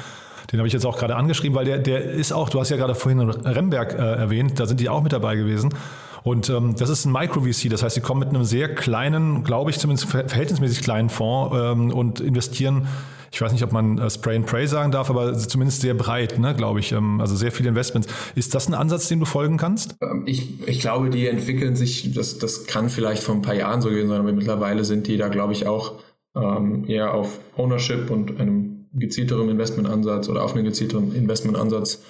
[0.53, 2.77] Den habe ich jetzt auch gerade angeschrieben, weil der, der ist auch, du hast ja
[2.77, 5.75] gerade vorhin Remberg äh, erwähnt, da sind die auch mit dabei gewesen.
[6.23, 9.73] Und ähm, das ist ein Micro-VC, das heißt, sie kommen mit einem sehr kleinen, glaube
[9.73, 12.87] ich zumindest verhältnismäßig kleinen Fonds ähm, und investieren
[13.33, 16.39] ich weiß nicht, ob man äh, Spray and Pray sagen darf, aber zumindest sehr breit,
[16.39, 16.93] ne, glaube ich.
[16.93, 18.09] Ähm, also sehr viele Investments.
[18.35, 19.97] Ist das ein Ansatz, dem du folgen kannst?
[20.03, 23.81] Ähm, ich, ich glaube, die entwickeln sich, das, das kann vielleicht vor ein paar Jahren
[23.81, 25.95] so gewesen sein, aber mittlerweile sind die da, glaube ich, auch
[26.35, 32.03] ähm, eher auf Ownership und einem gezielteren Investmentansatz oder auf einen gezielteren Investmentansatz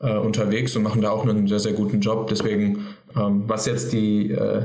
[0.00, 2.28] äh, unterwegs und machen da auch einen sehr, sehr guten Job.
[2.28, 4.64] Deswegen, ähm, was jetzt die äh,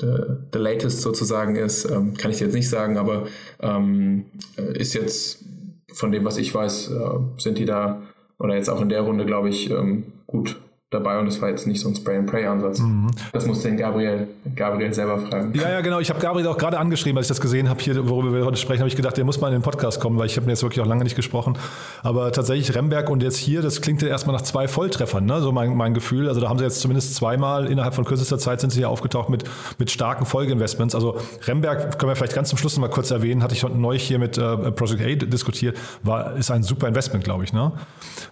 [0.00, 3.26] the, latest sozusagen ist, ähm, kann ich jetzt nicht sagen, aber
[3.60, 5.44] ähm, ist jetzt
[5.92, 8.02] von dem, was ich weiß, äh, sind die da
[8.38, 10.60] oder jetzt auch in der Runde, glaube ich, ähm, gut
[10.90, 12.80] dabei und es war jetzt nicht so ein Spray-and-Pray-Ansatz.
[12.80, 13.10] Mhm.
[13.32, 15.52] Das muss den Gabriel, Gabriel selber fragen.
[15.54, 16.00] Ja, ja, genau.
[16.00, 18.56] Ich habe Gabriel auch gerade angeschrieben, als ich das gesehen habe, hier, worüber wir heute
[18.56, 20.52] sprechen, habe ich gedacht, der muss mal in den Podcast kommen, weil ich habe mir
[20.52, 21.56] jetzt wirklich auch lange nicht gesprochen.
[22.02, 25.40] Aber tatsächlich Remberg und jetzt hier, das klingt ja erstmal nach zwei Volltreffern, ne?
[25.40, 26.28] so mein, mein Gefühl.
[26.28, 29.28] Also da haben sie jetzt zumindest zweimal innerhalb von kürzester Zeit sind sie hier aufgetaucht
[29.28, 29.44] mit,
[29.78, 30.94] mit starken Folgeinvestments.
[30.94, 33.76] Also Remberg können wir vielleicht ganz zum Schluss noch mal kurz erwähnen, hatte ich heute
[33.76, 37.52] neu hier mit äh, Project A diskutiert, war, ist ein super Investment, glaube ich.
[37.52, 37.72] Ne?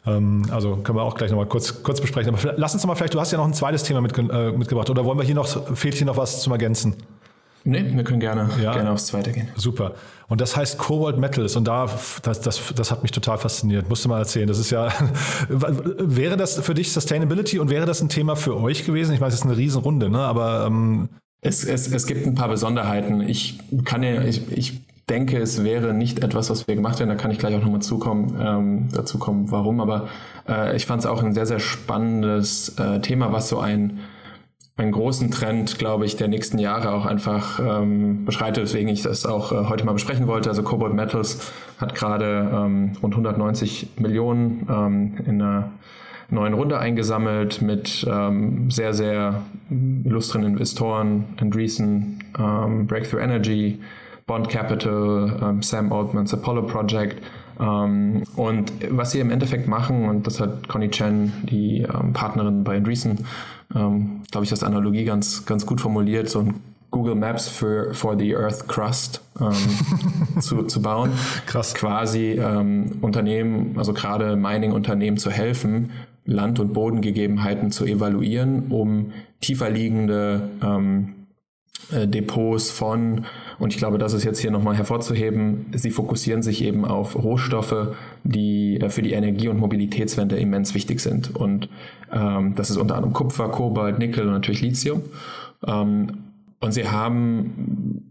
[0.07, 2.35] Ähm, also können wir auch gleich noch mal kurz, kurz besprechen.
[2.35, 4.53] Aber lass uns noch mal vielleicht, du hast ja noch ein zweites Thema mitge äh,
[4.53, 4.91] mitgebracht.
[4.91, 6.97] Oder wollen wir hier noch, hier noch was zum Ergänzen?
[7.65, 9.49] Nee, wir können gerne, ja, gerne aufs zweite gehen.
[9.57, 9.95] Super.
[10.29, 11.89] Und das heißt Cobalt Metals und da,
[12.23, 13.89] das, das, das hat mich total fasziniert.
[13.89, 14.47] Musst du mal erzählen.
[14.47, 14.93] Das ist ja,
[15.49, 19.13] wäre das für dich Sustainability und wäre das ein Thema für euch gewesen?
[19.13, 20.21] Ich meine, es ist eine Riesenrunde, ne?
[20.21, 20.67] aber...
[20.67, 21.09] Ähm
[21.41, 23.21] es, es, es gibt ein paar Besonderheiten.
[23.21, 27.09] Ich kann ja, ich, ich denke, es wäre nicht etwas, was wir gemacht hätten.
[27.09, 29.81] Da kann ich gleich auch nochmal zukommen, ähm, dazu kommen, warum.
[29.81, 30.09] Aber
[30.49, 34.01] äh, ich fand es auch ein sehr, sehr spannendes äh, Thema, was so ein
[34.79, 39.27] einen großen Trend, glaube ich, der nächsten Jahre auch einfach ähm, beschreitet, weswegen ich das
[39.27, 40.49] auch äh, heute mal besprechen wollte.
[40.49, 45.73] Also Cobalt Metals hat gerade ähm, rund 190 Millionen ähm, in einer
[46.31, 49.43] neuen Runde eingesammelt mit ähm, sehr, sehr
[50.05, 53.81] illustren Investoren, Andreessen, ähm, Breakthrough Energy,
[54.27, 57.21] Bond Capital, ähm, Sam Altman's Apollo Project.
[57.61, 62.65] Ähm, und was sie im Endeffekt machen, und das hat Connie Chen, die ähm, Partnerin
[62.65, 63.27] bei Andreessen,
[63.75, 66.55] ähm, glaube ich, das Analogie ganz, ganz gut formuliert, so ein
[66.91, 69.53] Google Maps für for the Earth Crust ähm,
[70.41, 71.11] zu, zu bauen.
[71.47, 71.75] Krass.
[71.75, 75.91] Quasi ähm, Unternehmen, also gerade Mining-Unternehmen zu helfen,
[76.25, 81.18] Land- und Bodengegebenheiten zu evaluieren, um tiefer liegende ähm, äh,
[81.91, 83.25] Depots von,
[83.59, 87.95] und ich glaube, das ist jetzt hier nochmal hervorzuheben, sie fokussieren sich eben auf Rohstoffe,
[88.25, 91.35] die äh, für die Energie- und Mobilitätswende immens wichtig sind.
[91.35, 91.69] Und
[92.13, 95.03] ähm, das ist unter anderem Kupfer, Kobalt, Nickel und natürlich Lithium.
[95.67, 96.09] Ähm,
[96.61, 98.03] und sie haben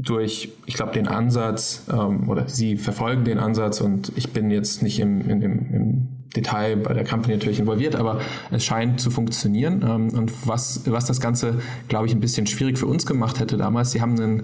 [0.00, 4.82] durch, ich glaube, den Ansatz, ähm, oder sie verfolgen den Ansatz und ich bin jetzt
[4.82, 9.10] nicht im, in dem, im Detail bei der Company natürlich involviert, aber es scheint zu
[9.10, 9.82] funktionieren.
[9.82, 13.56] Ähm, und was, was das Ganze, glaube ich, ein bisschen schwierig für uns gemacht hätte
[13.56, 14.42] damals, sie haben einen,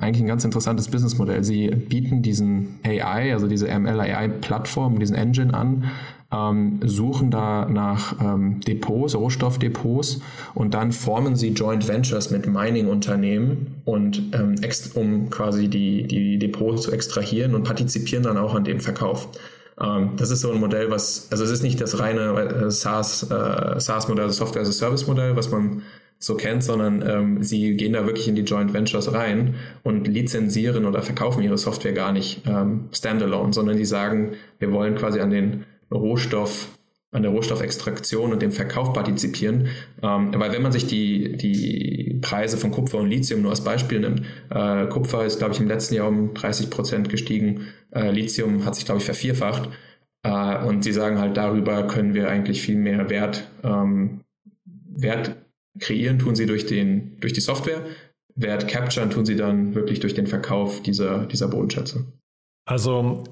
[0.00, 1.42] eigentlich ein ganz interessantes Businessmodell.
[1.42, 5.90] Sie bieten diesen AI, also diese ML-AI-Plattform, diesen Engine an,
[6.34, 10.20] ähm, suchen da nach ähm, Depots, Rohstoffdepots
[10.54, 14.56] und dann formen sie Joint Ventures mit Mining-Unternehmen und ähm,
[14.94, 19.28] um quasi die, die Depots zu extrahieren und partizipieren dann auch an dem Verkauf.
[19.80, 23.24] Ähm, das ist so ein Modell, was, also es ist nicht das reine äh, SaaS,
[23.24, 25.82] äh, SaaS-Modell, also Software as a Service-Modell, was man
[26.18, 30.86] so kennt, sondern ähm, sie gehen da wirklich in die Joint Ventures rein und lizenzieren
[30.86, 35.30] oder verkaufen ihre Software gar nicht ähm, standalone, sondern die sagen, wir wollen quasi an
[35.30, 36.68] den Rohstoff
[37.14, 39.68] an der Rohstoffextraktion und dem Verkauf partizipieren.
[40.02, 44.00] Ähm, weil wenn man sich die, die Preise von Kupfer und Lithium nur als Beispiel
[44.00, 48.64] nimmt, äh, Kupfer ist, glaube ich, im letzten Jahr um 30 Prozent gestiegen, äh, Lithium
[48.64, 49.68] hat sich, glaube ich, vervierfacht.
[50.22, 54.20] Äh, und sie sagen halt, darüber können wir eigentlich viel mehr Wert, ähm,
[54.64, 55.36] Wert
[55.78, 57.82] kreieren, tun sie durch, den, durch die Software.
[58.36, 62.04] Wert capturen tun sie dann wirklich durch den Verkauf dieser, dieser Bodenschätze.
[62.66, 63.24] Also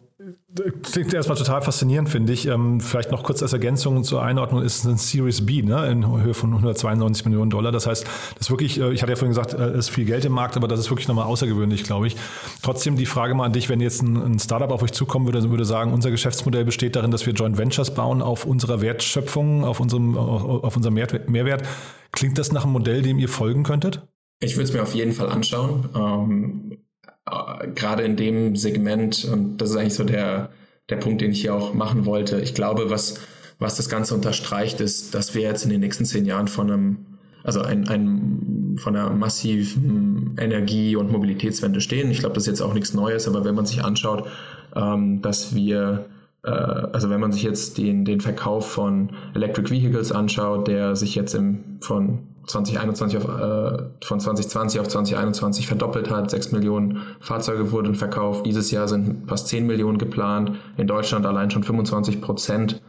[0.82, 2.46] Klingt erstmal total faszinierend, finde ich.
[2.46, 6.35] Ähm, vielleicht noch kurz als Ergänzung zur Einordnung ist ein Series B ne, in Höhe
[6.35, 7.72] von 192 Millionen Dollar.
[7.72, 10.04] Das heißt, das ist wirklich, äh, ich hatte ja vorhin gesagt, es äh, ist viel
[10.04, 12.16] Geld im Markt, aber das ist wirklich nochmal außergewöhnlich, glaube ich.
[12.62, 15.64] Trotzdem die Frage mal an dich, wenn jetzt ein, Startup auf euch zukommen würde, würde
[15.64, 20.16] sagen, unser Geschäftsmodell besteht darin, dass wir Joint Ventures bauen auf unserer Wertschöpfung, auf unserem,
[20.16, 21.66] auf unserem Mehrwert.
[22.12, 24.02] Klingt das nach einem Modell, dem ihr folgen könntet?
[24.40, 25.88] Ich würde es mir auf jeden Fall anschauen.
[25.94, 26.78] Ähm
[27.26, 30.50] äh, gerade in dem Segment, und das ist eigentlich so der,
[30.88, 32.40] der Punkt, den ich hier auch machen wollte.
[32.40, 33.20] Ich glaube, was,
[33.58, 36.96] was das Ganze unterstreicht, ist, dass wir jetzt in den nächsten zehn Jahren von einem,
[37.44, 42.11] also ein, ein, von einer massiven Energie- und Mobilitätswende stehen.
[42.11, 44.28] Ich glaube, das ist jetzt auch nichts Neues, aber wenn man sich anschaut,
[44.74, 46.06] ähm, dass wir
[46.42, 51.14] äh, also wenn man sich jetzt den, den Verkauf von Electric Vehicles anschaut, der sich
[51.14, 56.31] jetzt im, von 2021 auf, äh, von 2020 auf 2021 verdoppelt hat.
[56.31, 58.46] Sechs Millionen Fahrzeuge wurden verkauft.
[58.46, 60.52] Dieses Jahr sind fast 10 Millionen geplant.
[60.76, 62.83] In Deutschland allein schon 25 Prozent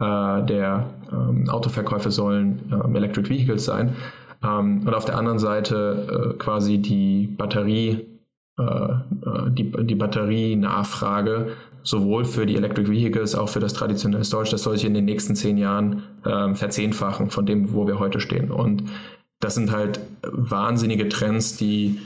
[0.00, 3.96] äh, der ähm, Autoverkäufe sollen ähm, Electric Vehicles sein.
[4.42, 8.06] Ähm, und auf der anderen Seite äh, quasi die Batterie,
[8.58, 11.48] äh, äh, die, die Batterienachfrage
[11.82, 15.04] sowohl für die Electric Vehicles, auch für das traditionelle Storage, das soll sich in den
[15.04, 18.50] nächsten zehn Jahren ähm, verzehnfachen von dem, wo wir heute stehen.
[18.50, 18.84] Und
[19.40, 21.98] das sind halt wahnsinnige Trends, die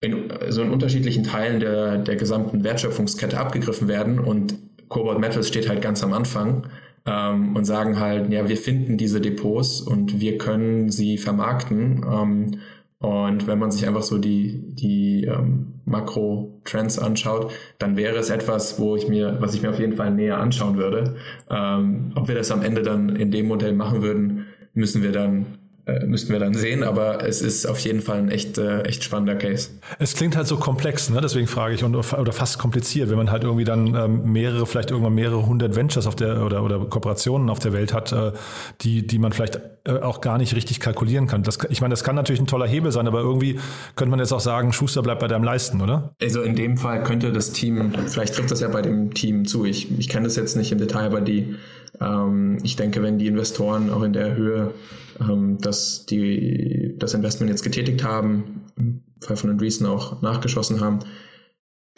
[0.00, 4.54] in so in unterschiedlichen Teilen der, der gesamten Wertschöpfungskette abgegriffen werden und
[4.88, 6.64] Cobalt Metals steht halt ganz am Anfang
[7.06, 12.04] ähm, und sagen halt, ja, wir finden diese Depots und wir können sie vermarkten.
[12.08, 12.60] Ähm,
[12.98, 18.80] und wenn man sich einfach so die, die ähm, Makro-Trends anschaut, dann wäre es etwas,
[18.80, 21.16] wo ich mir, was ich mir auf jeden Fall näher anschauen würde.
[21.50, 25.58] Ähm, ob wir das am Ende dann in dem Modell machen würden, müssen wir dann
[26.04, 29.36] müssten wir dann sehen, aber es ist auf jeden Fall ein echt, äh, echt spannender
[29.36, 29.70] Case.
[30.00, 31.20] Es klingt halt so komplex, ne?
[31.20, 34.90] deswegen frage ich, und, oder fast kompliziert, wenn man halt irgendwie dann ähm, mehrere, vielleicht
[34.90, 38.32] irgendwann mehrere hundert Ventures auf der oder, oder Kooperationen auf der Welt hat, äh,
[38.80, 41.44] die, die man vielleicht äh, auch gar nicht richtig kalkulieren kann.
[41.44, 43.60] Das, ich meine, das kann natürlich ein toller Hebel sein, aber irgendwie
[43.94, 46.14] könnte man jetzt auch sagen, Schuster bleibt bei deinem Leisten, oder?
[46.20, 49.64] Also in dem Fall könnte das Team, vielleicht trifft das ja bei dem Team zu.
[49.64, 51.54] Ich, ich kenne das jetzt nicht im Detail, aber die,
[52.00, 54.74] ähm, ich denke, wenn die Investoren auch in der Höhe
[55.20, 61.00] ähm, dass die das Investment jetzt getätigt haben, im Fall von Andreessen auch nachgeschossen haben,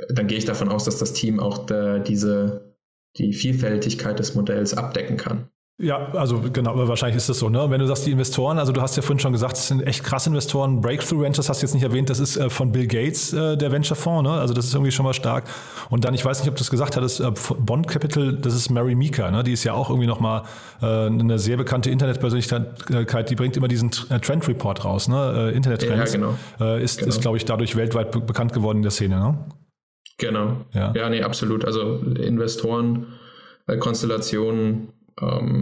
[0.08, 2.76] dann gehe ich davon aus, dass das Team auch da diese
[3.16, 5.48] die Vielfältigkeit des Modells abdecken kann.
[5.80, 7.48] Ja, also genau, aber wahrscheinlich ist das so.
[7.48, 7.64] Ne?
[7.70, 10.02] Wenn du sagst, die Investoren, also du hast ja vorhin schon gesagt, das sind echt
[10.02, 10.80] krasse Investoren.
[10.80, 13.70] Breakthrough Ventures hast du jetzt nicht erwähnt, das ist äh, von Bill Gates äh, der
[13.70, 14.40] Venture-Fonds, ne?
[14.40, 15.44] also das ist irgendwie schon mal stark.
[15.88, 18.70] Und dann, ich weiß nicht, ob du es gesagt hattest, äh, Bond Capital, das ist
[18.70, 19.44] Mary Meeker, ne?
[19.44, 20.42] die ist ja auch irgendwie nochmal
[20.82, 25.50] äh, eine sehr bekannte Internetpersönlichkeit, die bringt immer diesen äh, Trend Report raus, ne?
[25.52, 26.12] Äh, Internet-Trends.
[26.12, 26.34] Ja, genau.
[26.60, 27.08] Äh, ist, genau.
[27.08, 29.20] ist glaube ich, dadurch weltweit be bekannt geworden in der Szene.
[29.20, 29.38] Ne?
[30.16, 30.56] Genau.
[30.74, 30.92] Ja.
[30.96, 31.64] ja, nee, absolut.
[31.64, 33.06] Also Investoren,
[33.78, 34.88] Konstellationen,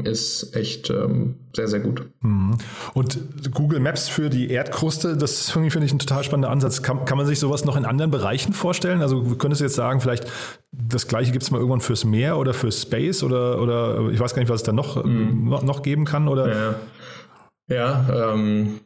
[0.05, 2.07] ist echt ähm, sehr, sehr gut.
[2.21, 2.59] Mhm.
[2.93, 3.19] Und
[3.55, 6.83] Google Maps für die Erdkruste, das finde ich ein total spannender Ansatz.
[6.83, 9.01] Kann, kann man sich sowas noch in anderen Bereichen vorstellen?
[9.01, 10.31] Also könntest du jetzt sagen, vielleicht
[10.73, 14.35] das gleiche gibt es mal irgendwann fürs Meer oder fürs Space oder, oder ich weiß
[14.35, 15.49] gar nicht, was es da noch, mhm.
[15.49, 16.29] noch, noch, geben kann?
[16.29, 16.77] Oder?
[17.69, 18.81] Ja, ja ähm,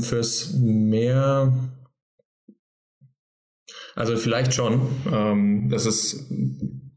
[0.00, 1.52] fürs Meer
[3.94, 4.80] also vielleicht schon.
[5.12, 6.26] Ähm, das ist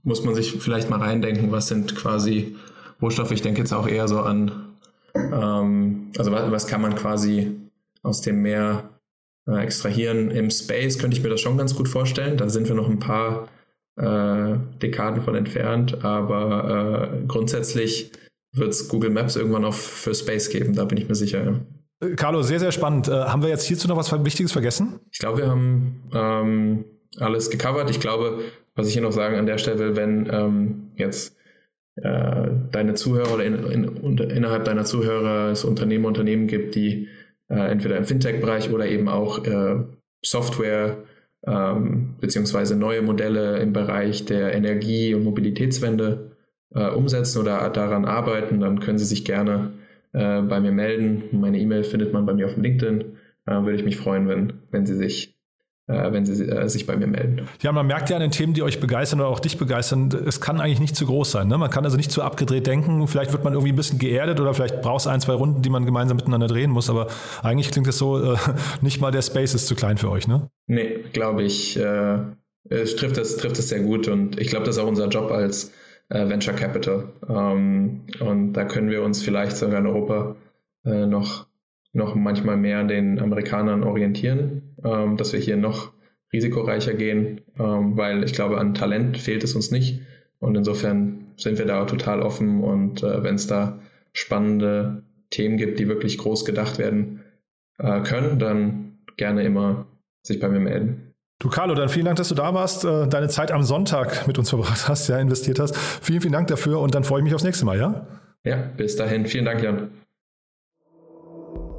[0.03, 2.55] muss man sich vielleicht mal reindenken, was sind quasi
[3.01, 3.31] Rohstoffe.
[3.31, 4.75] Ich denke jetzt auch eher so an,
[5.15, 7.51] ähm, also was, was, kann man quasi
[8.01, 8.89] aus dem Meer
[9.47, 10.31] äh, extrahieren.
[10.31, 12.37] Im Space könnte ich mir das schon ganz gut vorstellen.
[12.37, 13.47] Da sind wir noch ein paar
[13.95, 18.11] äh, Dekaden von entfernt, aber äh, grundsätzlich
[18.53, 21.43] wird es Google Maps irgendwann auch für Space geben, da bin ich mir sicher.
[21.43, 22.07] Ja.
[22.07, 23.07] Äh, Carlo, sehr, sehr spannend.
[23.07, 24.99] Äh, haben wir jetzt hierzu noch was Wichtiges vergessen?
[25.11, 26.85] Ich glaube, wir haben ähm,
[27.19, 27.89] alles gecovert.
[27.89, 28.39] Ich glaube,
[28.75, 31.37] was ich hier noch sagen an der Stelle, wenn ähm, jetzt
[31.95, 37.07] äh, deine Zuhörer oder in, in, innerhalb deiner Zuhörer es Unternehmen Unternehmen gibt, die
[37.49, 39.83] äh, entweder im Fintech-Bereich oder eben auch äh,
[40.23, 41.03] Software
[41.45, 46.31] ähm, beziehungsweise neue Modelle im Bereich der Energie- und Mobilitätswende
[46.73, 49.73] äh, umsetzen oder daran arbeiten, dann können Sie sich gerne
[50.13, 51.23] äh, bei mir melden.
[51.31, 53.17] Meine E-Mail findet man bei mir auf dem LinkedIn.
[53.45, 55.32] Äh, würde ich mich freuen, wenn, wenn Sie sich
[55.87, 57.47] wenn sie äh, sich bei mir melden.
[57.61, 60.39] Ja, man merkt ja an den Themen, die euch begeistern oder auch dich begeistern, es
[60.39, 61.47] kann eigentlich nicht zu groß sein.
[61.47, 61.57] Ne?
[61.57, 63.05] Man kann also nicht zu abgedreht denken.
[63.07, 65.69] Vielleicht wird man irgendwie ein bisschen geerdet oder vielleicht braucht es ein, zwei Runden, die
[65.69, 66.89] man gemeinsam miteinander drehen muss.
[66.89, 67.07] Aber
[67.41, 68.37] eigentlich klingt es so, äh,
[68.81, 70.49] nicht mal der Space ist zu klein für euch, ne?
[70.67, 71.77] Nee, glaube ich.
[71.77, 72.19] Äh,
[72.69, 75.31] es trifft es, trifft es sehr gut und ich glaube, das ist auch unser Job
[75.31, 75.73] als
[76.07, 77.09] äh, Venture Capital.
[77.27, 80.37] Ähm, und da können wir uns vielleicht sogar in Europa
[80.85, 81.47] äh, noch
[81.93, 85.91] noch manchmal mehr an den Amerikanern orientieren, ähm, dass wir hier noch
[86.31, 90.01] risikoreicher gehen, ähm, weil ich glaube, an Talent fehlt es uns nicht.
[90.39, 93.79] Und insofern sind wir da total offen und äh, wenn es da
[94.11, 97.21] spannende Themen gibt, die wirklich groß gedacht werden
[97.77, 99.85] äh, können, dann gerne immer
[100.21, 101.13] sich bei mir melden.
[101.39, 104.37] Du Carlo, dann vielen Dank, dass du da warst, äh, deine Zeit am Sonntag mit
[104.37, 105.75] uns verbracht hast, ja, investiert hast.
[105.75, 108.07] Vielen, vielen Dank dafür und dann freue ich mich aufs nächste Mal, ja?
[108.45, 109.25] Ja, bis dahin.
[109.25, 109.89] Vielen Dank, Jan.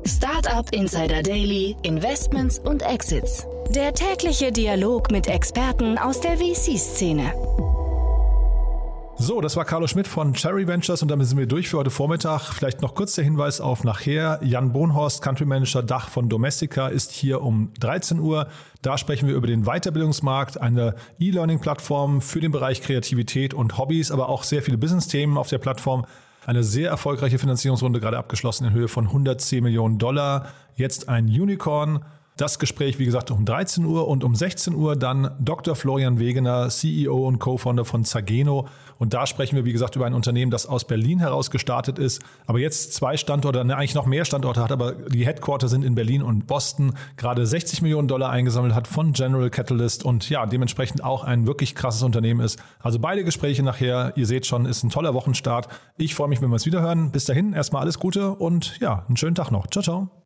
[0.07, 3.47] Startup Insider Daily, Investments und Exits.
[3.71, 7.33] Der tägliche Dialog mit Experten aus der VC-Szene.
[9.17, 11.91] So, das war Carlo Schmidt von Cherry Ventures und damit sind wir durch für heute
[11.91, 12.53] Vormittag.
[12.53, 14.41] Vielleicht noch kurz der Hinweis auf nachher.
[14.43, 18.49] Jan Bohnhorst, Country Manager Dach von Domestika, ist hier um 13 Uhr.
[18.83, 24.29] Da sprechen wir über den Weiterbildungsmarkt, eine E-Learning-Plattform für den Bereich Kreativität und Hobbys, aber
[24.29, 26.05] auch sehr viele Business-Themen auf der Plattform.
[26.47, 30.49] Eine sehr erfolgreiche Finanzierungsrunde gerade abgeschlossen in Höhe von 110 Millionen Dollar.
[30.77, 32.05] Jetzt ein Unicorn.
[32.37, 35.77] Das Gespräch, wie gesagt, um 13 Uhr und um 16 Uhr dann Dr.
[35.77, 38.67] Florian Wegener, CEO und Co-Founder von Zageno.
[38.99, 42.23] Und da sprechen wir, wie gesagt, über ein Unternehmen, das aus Berlin heraus gestartet ist,
[42.47, 45.95] aber jetzt zwei Standorte, ne, eigentlich noch mehr Standorte hat, aber die Headquarter sind in
[45.95, 51.05] Berlin und Boston, gerade 60 Millionen Dollar eingesammelt hat von General Catalyst und ja, dementsprechend
[51.05, 52.59] auch ein wirklich krasses Unternehmen ist.
[52.81, 55.69] Also beide Gespräche nachher, ihr seht schon, ist ein toller Wochenstart.
[55.99, 57.13] Ich freue mich, wenn wir uns wiederhören.
[57.13, 59.69] Bis dahin, erstmal alles Gute und ja, einen schönen Tag noch.
[59.69, 60.24] Ciao, ciao.